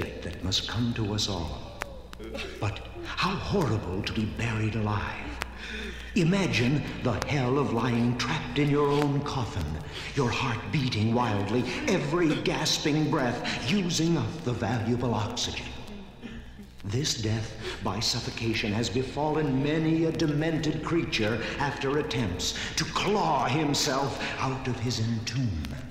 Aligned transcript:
fate 0.00 0.22
that 0.22 0.44
must 0.44 0.68
come 0.68 0.92
to 0.92 1.14
us 1.14 1.26
all. 1.26 1.62
But 2.60 2.80
how 3.04 3.30
horrible 3.30 4.02
to 4.02 4.12
be 4.12 4.26
buried 4.26 4.74
alive. 4.74 5.30
Imagine 6.16 6.82
the 7.02 7.14
hell 7.26 7.58
of 7.58 7.72
lying 7.72 8.18
trapped 8.18 8.58
in 8.58 8.68
your 8.68 8.88
own 8.88 9.20
coffin, 9.20 9.66
your 10.14 10.30
heart 10.30 10.58
beating 10.70 11.14
wildly, 11.14 11.64
every 11.88 12.34
gasping 12.42 13.10
breath 13.10 13.70
using 13.70 14.18
up 14.18 14.44
the 14.44 14.52
valuable 14.52 15.14
oxygen. 15.14 15.66
This 16.84 17.14
death 17.14 17.56
by 17.82 17.98
suffocation 17.98 18.72
has 18.72 18.90
befallen 18.90 19.62
many 19.62 20.04
a 20.04 20.12
demented 20.12 20.84
creature 20.84 21.42
after 21.58 21.98
attempts 21.98 22.54
to 22.76 22.84
claw 22.84 23.46
himself 23.46 24.22
out 24.38 24.68
of 24.68 24.78
his 24.78 25.00
entombment. 25.00 25.85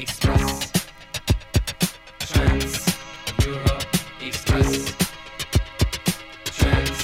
Express. 0.00 0.72
Trans 2.20 2.96
Europe 3.44 3.84
Express. 4.22 4.94
Trans 6.44 7.00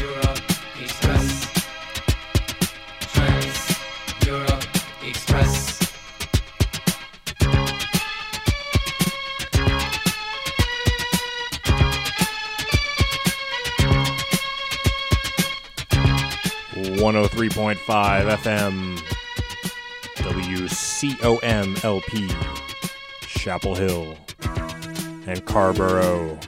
Europe 0.00 0.40
Express. 0.80 1.48
Trans 3.12 3.58
Europe 4.26 4.64
Express. 5.02 5.80
One 17.00 17.14
hundred 17.14 17.28
three 17.28 17.48
point 17.48 17.78
five 17.80 18.26
FM, 18.40 19.02
WCOM 21.00 21.82
LP, 21.82 22.28
Chapel 23.22 23.74
Hill, 23.74 24.18
and 25.26 25.42
Carrboro. 25.46 26.38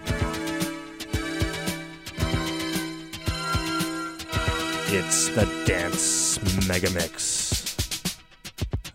It's 4.89 5.29
the 5.31 5.47
Dance 5.65 6.37
Megamix. 6.69 8.19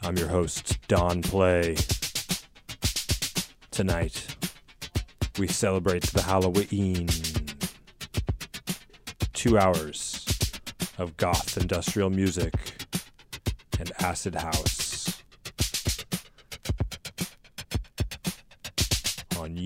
I'm 0.04 0.16
your 0.16 0.28
host, 0.28 0.78
Don 0.88 1.24
Play. 1.24 1.76
Tonight, 3.72 4.36
we 5.40 5.48
celebrate 5.48 6.04
the 6.04 6.22
Halloween. 6.22 7.10
Two 9.34 9.58
hours 9.58 10.24
of 11.00 11.18
goth 11.18 11.58
industrial 11.58 12.12
music 12.12 12.54
and 13.80 13.92
acid 14.00 14.36
house. 14.36 14.87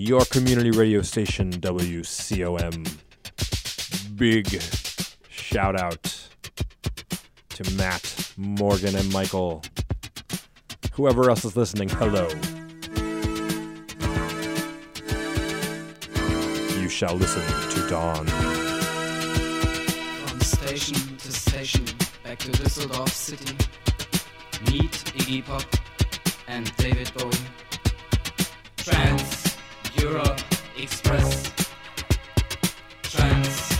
Your 0.02 0.24
community 0.24 0.72
radio 0.72 1.00
station, 1.00 1.52
WCOM. 1.52 2.98
Big 4.16 4.60
shout 5.28 5.80
out 5.80 6.28
to 7.50 7.74
Matt, 7.74 8.32
Morgan, 8.36 8.96
and 8.96 9.12
Michael. 9.12 9.62
Whoever 10.94 11.30
else 11.30 11.44
is 11.44 11.56
listening, 11.56 11.88
hello. 11.88 12.28
You 16.80 16.88
shall 16.88 17.14
listen 17.14 17.42
to 17.70 17.88
Dawn. 17.88 18.26
From 20.26 20.40
station 20.40 21.16
to 21.18 21.32
station, 21.32 21.84
back 22.24 22.40
to 22.40 22.50
Düsseldorf 22.50 23.08
City. 23.08 23.54
Meet 24.72 24.90
Iggy 25.14 25.44
Pop 25.44 25.62
and 26.48 26.76
David 26.76 27.12
Bowie. 27.14 27.36
Trans 28.78 29.31
Europe 30.02 30.40
Express. 30.76 31.52
Trans 33.04 33.78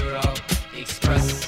Europe 0.00 0.38
Express. 0.78 1.43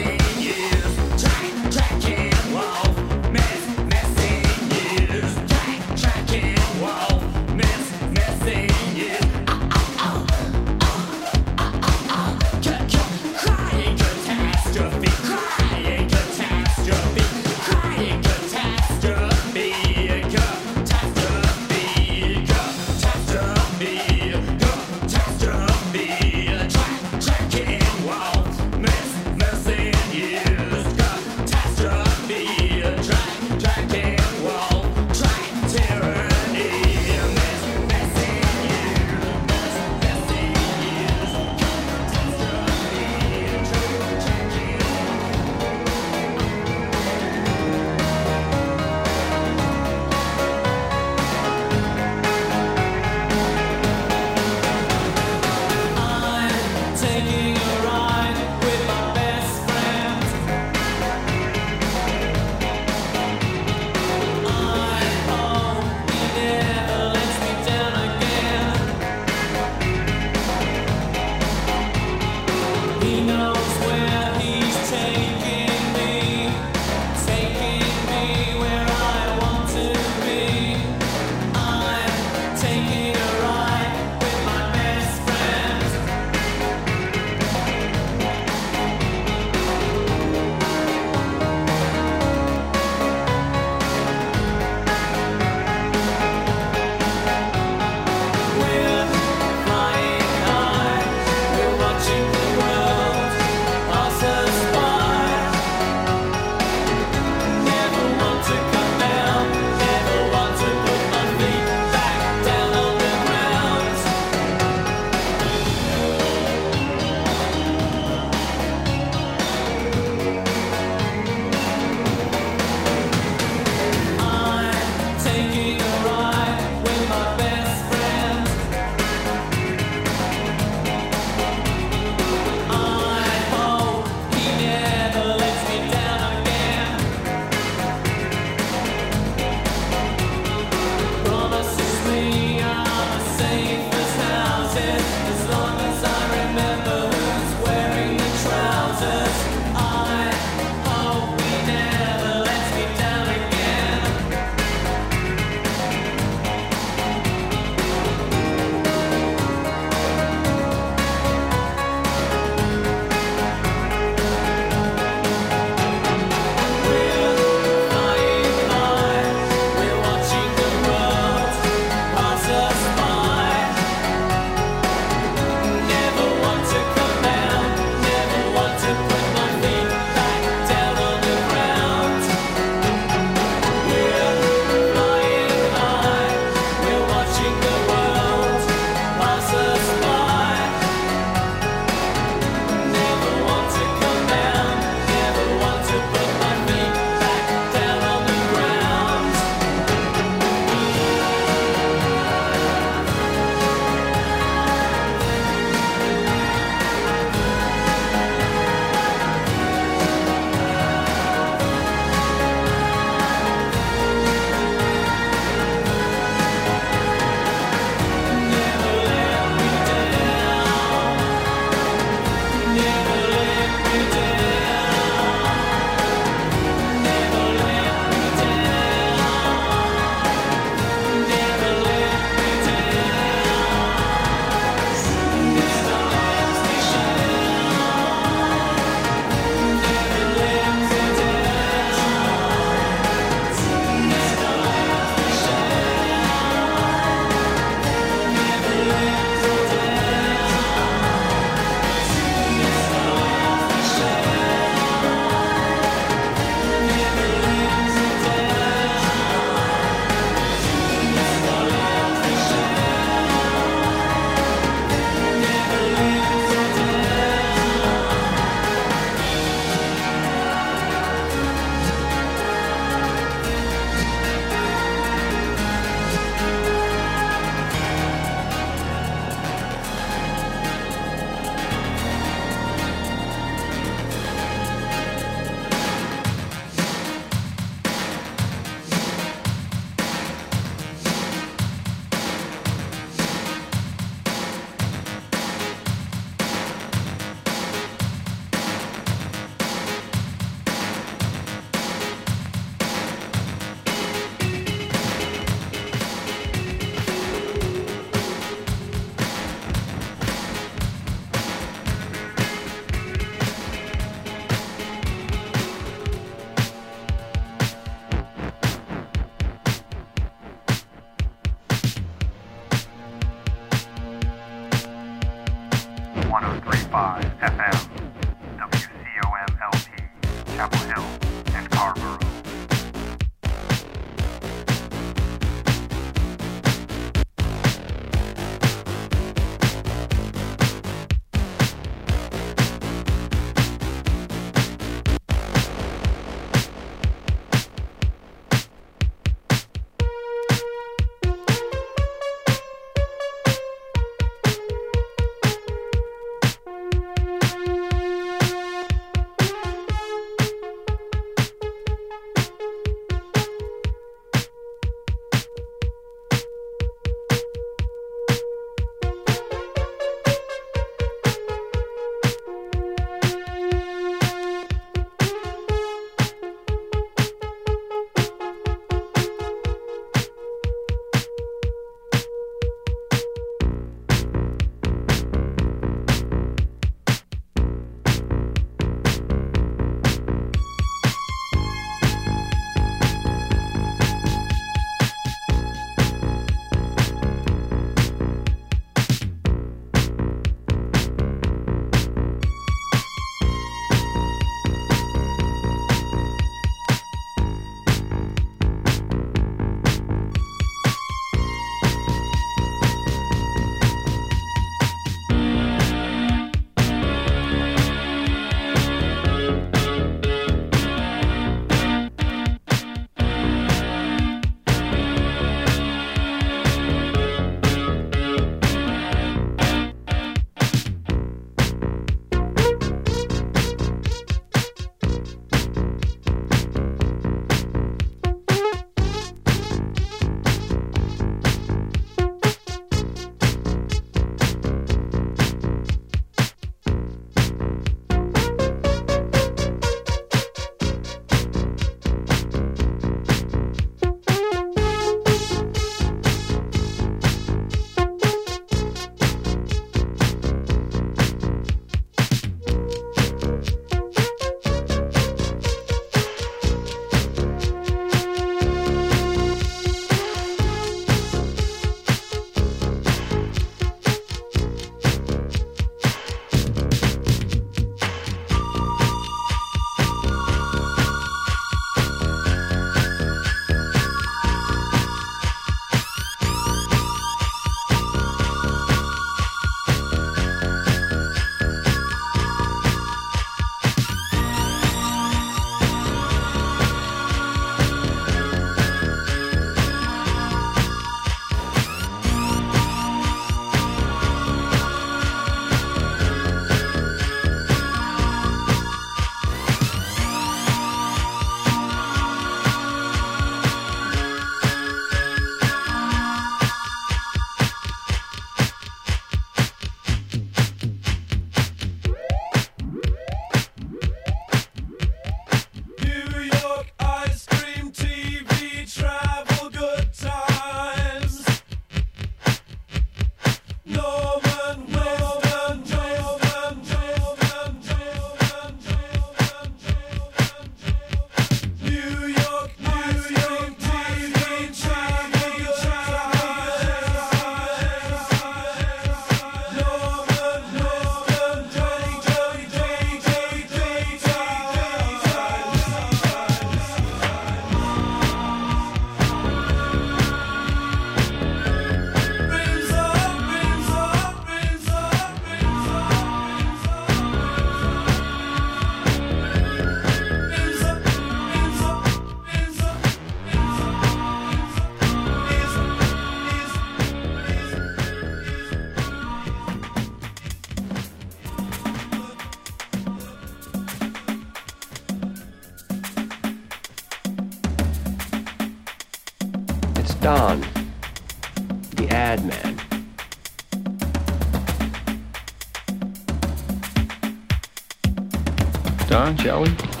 Don, 599.11 599.35
shall 599.35 599.63
we? 599.63 600.00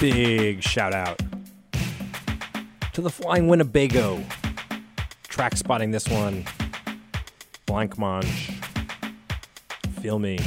Big 0.00 0.62
shout 0.62 0.94
out 0.94 1.20
to 2.94 3.02
the 3.02 3.10
Flying 3.10 3.48
Winnebago. 3.48 4.24
Track 5.28 5.58
spotting 5.58 5.90
this 5.90 6.08
one. 6.08 6.46
Blank 7.66 7.96
Blancmange. 7.96 8.64
Feel 10.00 10.18
me. 10.18 10.38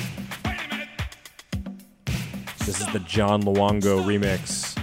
This 2.66 2.82
is 2.82 2.88
the 2.94 3.00
John 3.06 3.44
Luongo 3.44 4.04
remix. 4.04 4.74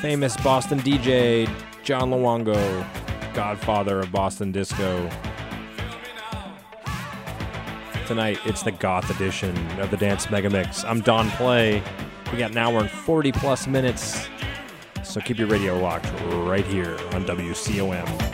Famous 0.00 0.38
Boston 0.38 0.80
DJ 0.80 1.50
John 1.82 2.10
Luongo, 2.10 2.86
godfather 3.34 4.00
of 4.00 4.10
Boston 4.10 4.52
disco. 4.52 5.10
Tonight, 8.06 8.38
it's 8.44 8.62
the 8.62 8.70
goth 8.70 9.10
edition 9.10 9.56
of 9.80 9.90
the 9.90 9.96
Dance 9.96 10.26
Megamix. 10.26 10.84
I'm 10.88 11.00
Don 11.00 11.28
Play. 11.30 11.82
We 12.30 12.38
got 12.38 12.52
an 12.52 12.58
hour 12.58 12.78
and 12.78 12.88
40 12.88 13.32
plus 13.32 13.66
minutes. 13.66 14.28
So 15.02 15.20
keep 15.20 15.38
your 15.38 15.48
radio 15.48 15.76
locked 15.76 16.08
right 16.46 16.64
here 16.64 16.92
on 17.12 17.24
WCOM. 17.24 18.25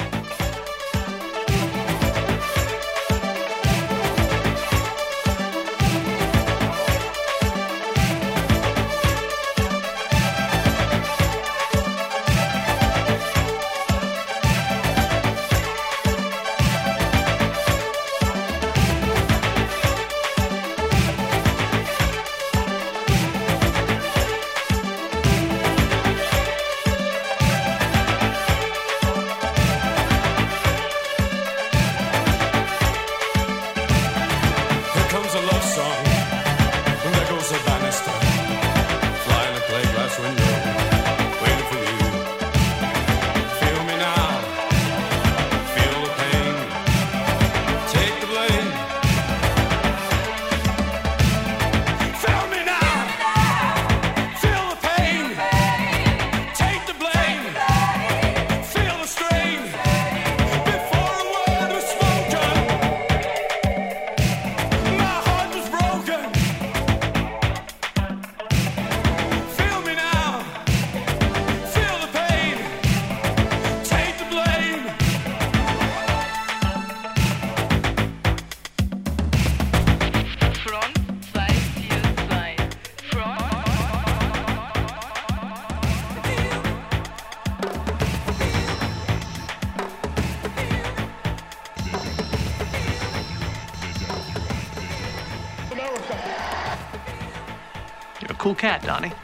Cool 98.53 98.70
cat, 98.70 98.82
Donnie. 98.82 99.21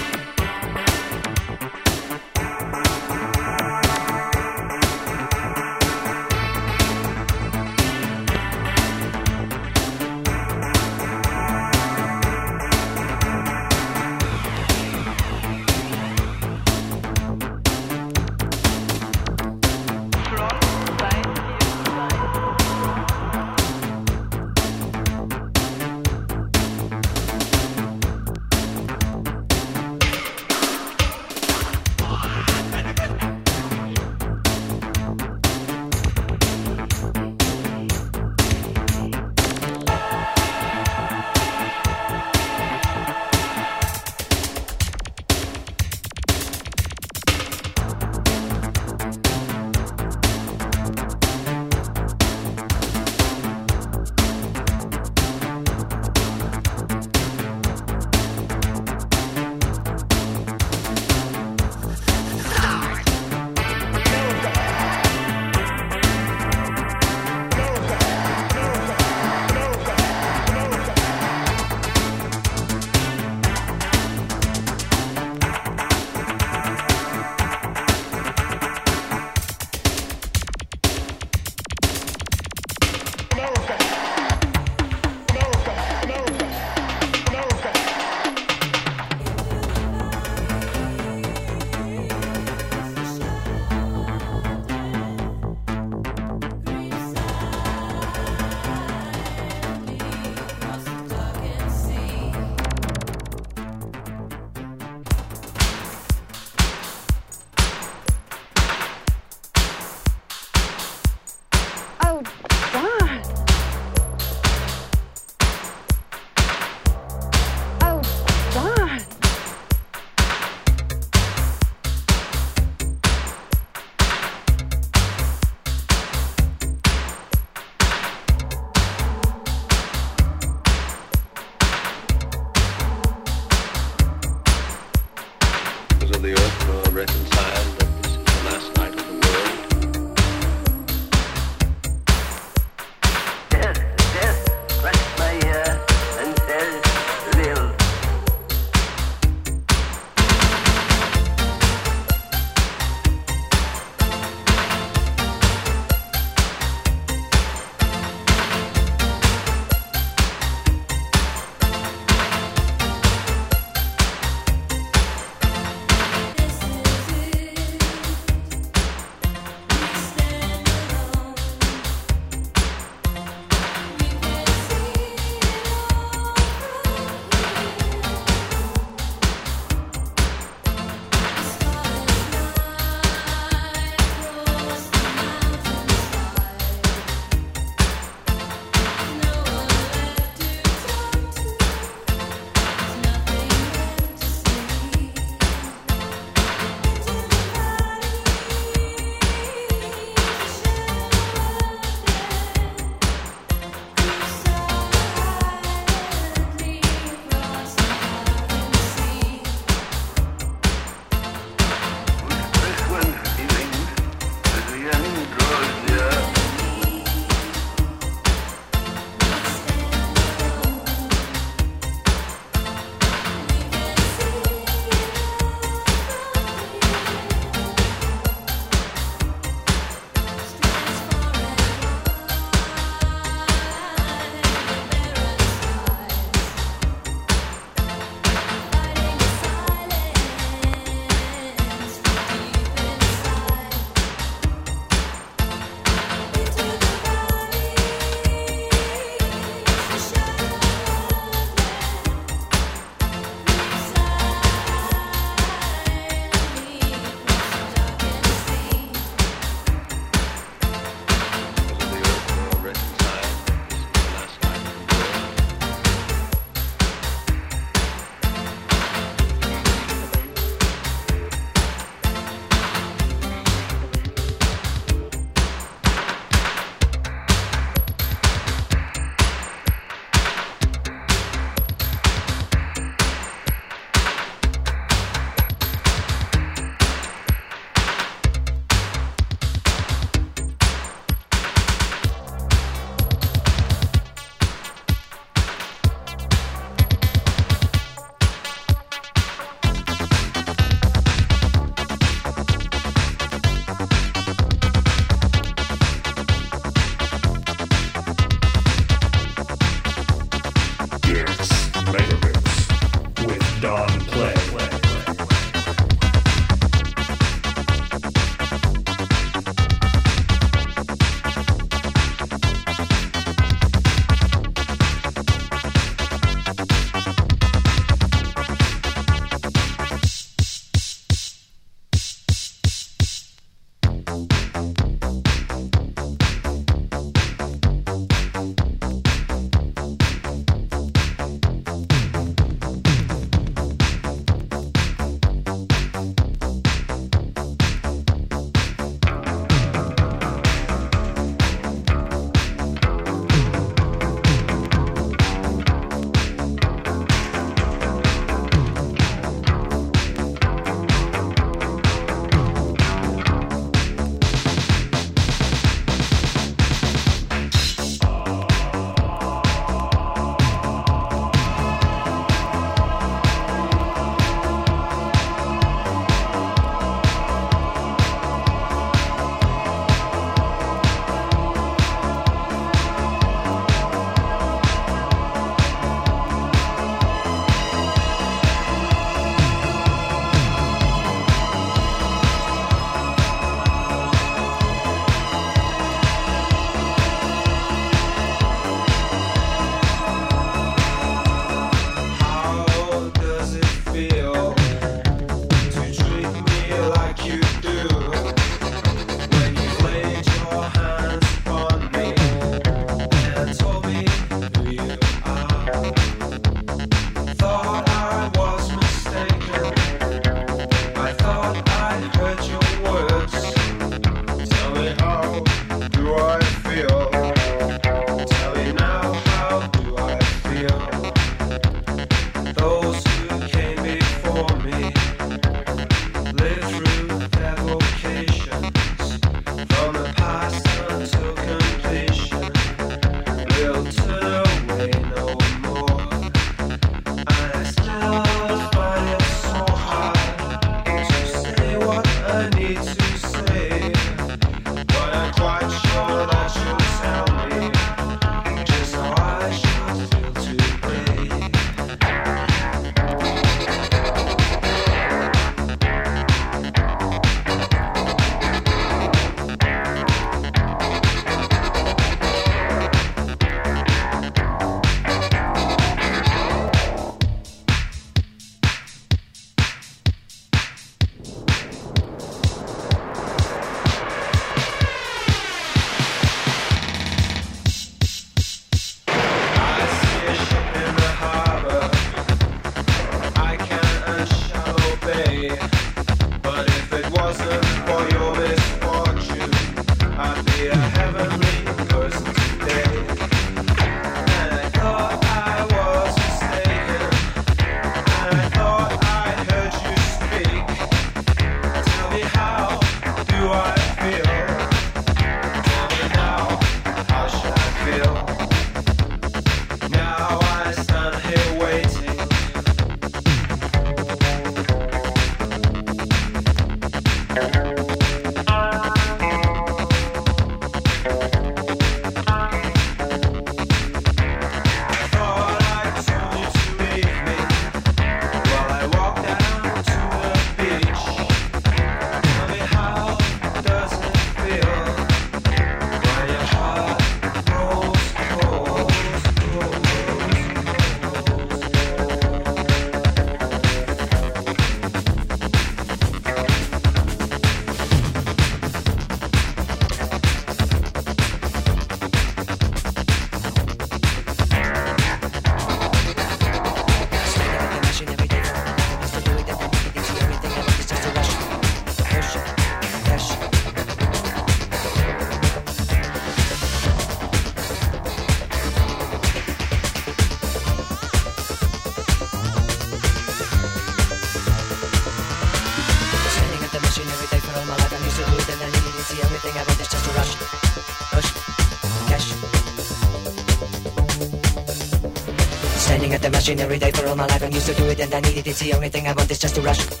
every 596.59 596.79
day 596.79 596.91
for 596.91 597.07
all 597.07 597.15
my 597.15 597.25
life. 597.27 597.43
I'm 597.43 597.51
used 597.51 597.67
to 597.67 597.73
do 597.73 597.85
it 597.85 597.99
and 597.99 598.13
I 598.13 598.19
need 598.21 598.37
it. 598.37 598.47
It's 598.47 598.59
the 598.59 598.73
only 598.73 598.89
thing 598.89 599.07
I 599.07 599.13
want 599.13 599.31
is 599.31 599.39
just 599.39 599.55
to 599.55 599.61
rush. 599.61 600.00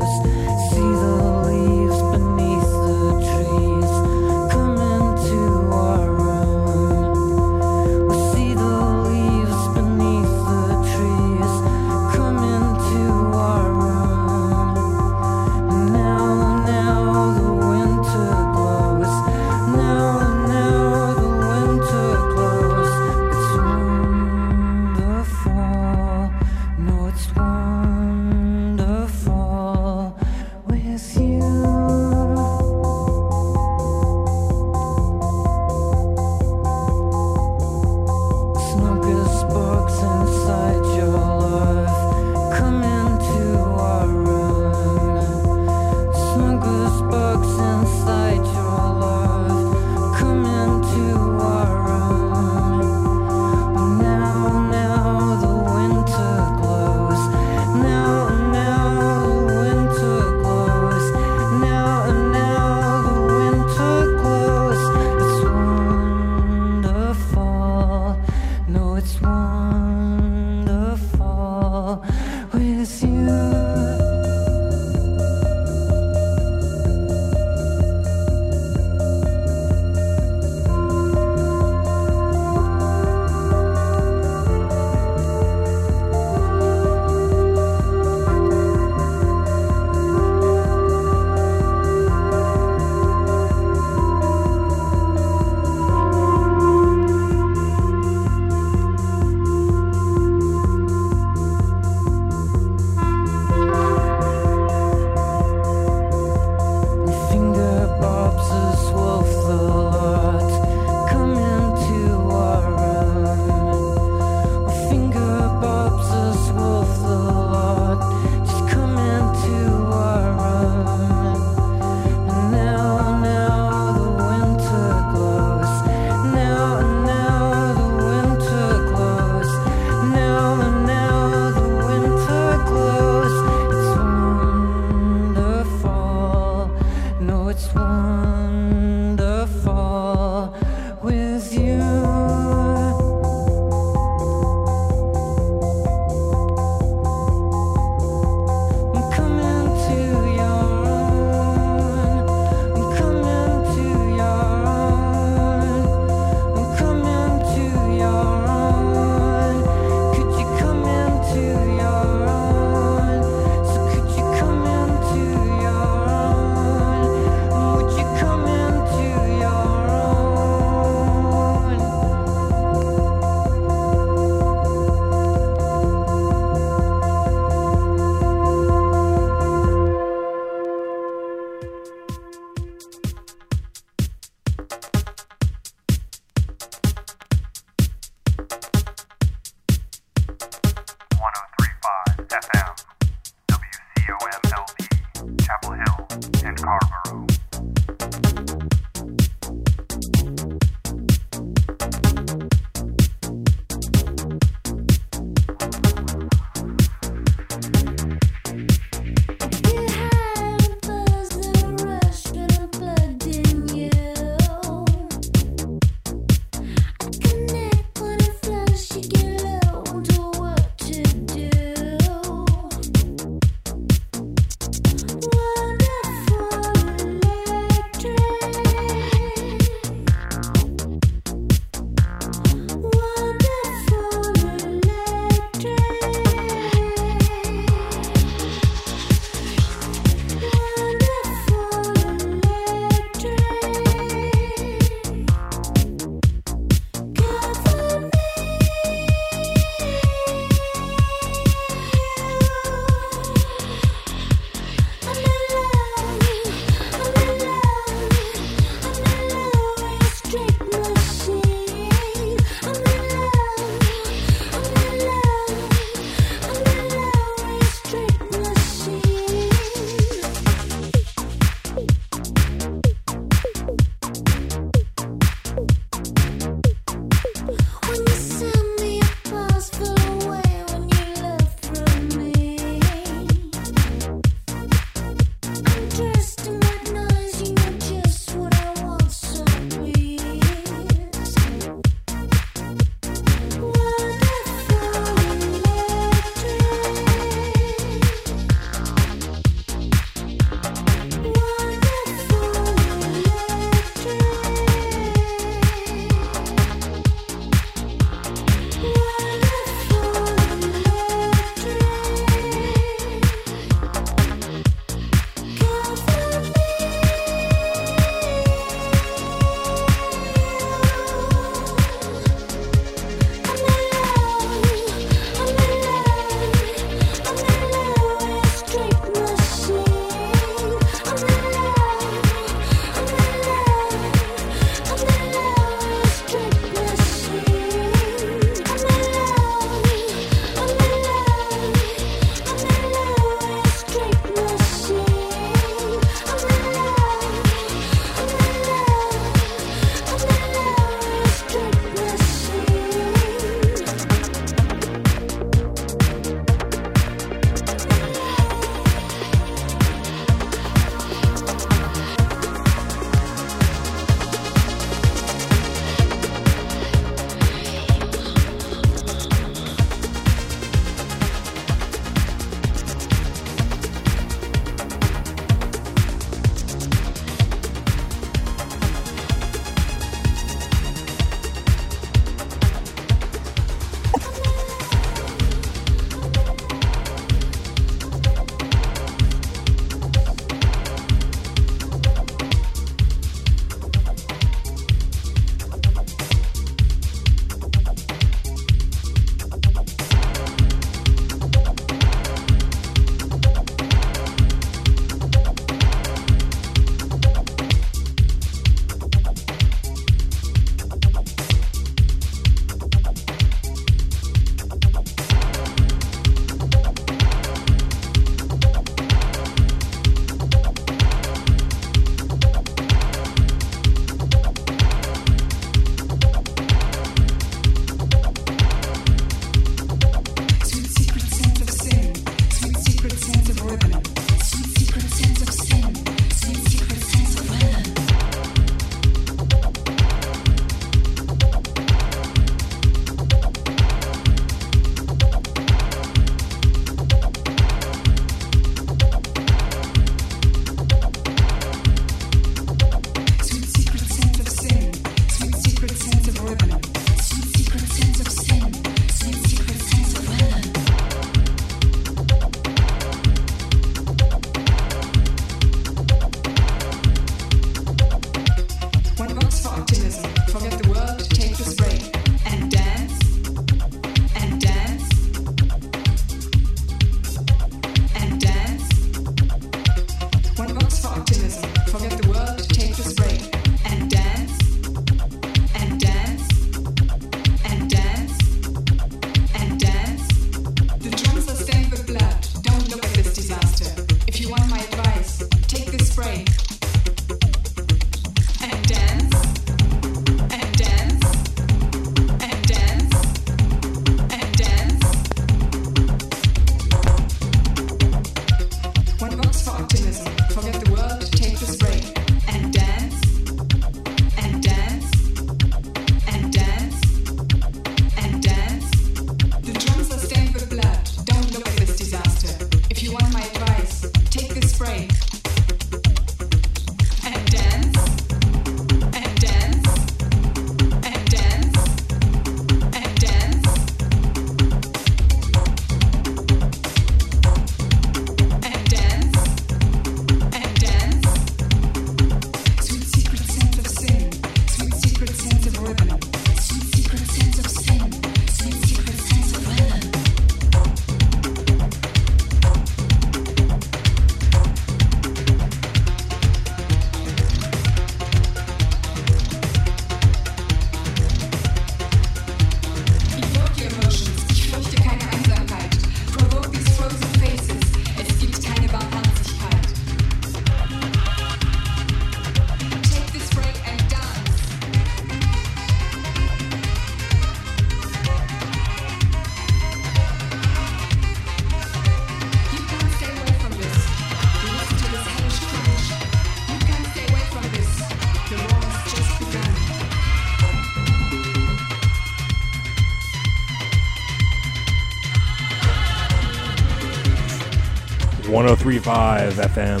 1035 598.86 599.54
FM. 599.72 600.00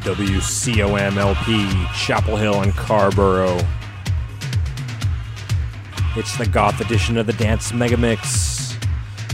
WCOM 0.00 1.16
LP, 1.18 1.86
Chapel 1.94 2.38
Hill 2.38 2.62
and 2.62 2.72
Carrboro. 2.72 3.60
It's 6.16 6.38
the 6.38 6.46
goth 6.46 6.80
edition 6.80 7.18
of 7.18 7.26
the 7.26 7.34
Dance 7.34 7.72
Megamix. 7.72 8.82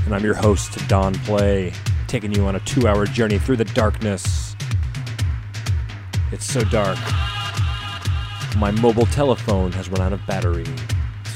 And 0.04 0.12
I'm 0.12 0.24
your 0.24 0.34
host, 0.34 0.76
Don 0.88 1.14
Play, 1.20 1.72
taking 2.08 2.34
you 2.34 2.46
on 2.46 2.56
a 2.56 2.60
two 2.60 2.88
hour 2.88 3.06
journey 3.06 3.38
through 3.38 3.58
the 3.58 3.64
darkness. 3.64 4.56
It's 6.32 6.44
so 6.44 6.62
dark. 6.64 6.98
My 8.56 8.72
mobile 8.72 9.06
telephone 9.06 9.70
has 9.70 9.88
run 9.88 10.00
out 10.00 10.12
of 10.12 10.26
battery. 10.26 10.66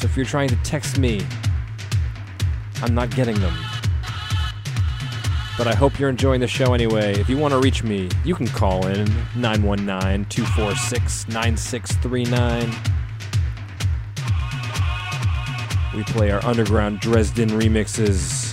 So 0.01 0.07
if 0.07 0.17
you're 0.17 0.27
trying 0.27 0.49
to 0.49 0.57
text 0.65 0.99
me, 0.99 1.25
I'm 2.83 2.97
not 2.97 3.11
getting 3.11 3.39
them. 3.39 3.55
But 5.57 5.69
I 5.69 5.75
hope 5.75 6.01
you're 6.01 6.11
enjoying 6.11 6.41
the 6.41 6.49
show 6.49 6.75
anyway. 6.75 7.13
If 7.13 7.29
you 7.29 7.39
want 7.39 7.53
to 7.53 7.61
reach 7.61 7.85
me, 7.85 8.09
you 8.25 8.35
can 8.35 8.49
call 8.49 8.89
in 8.89 9.07
919 9.37 10.25
246 10.27 11.29
9639. 11.29 12.75
We 15.95 16.03
play 16.03 16.33
our 16.33 16.45
underground 16.45 16.99
Dresden 16.99 17.51
remixes. 17.51 18.44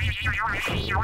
you're 0.00 1.02